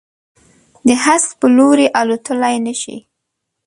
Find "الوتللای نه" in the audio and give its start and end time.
2.01-2.73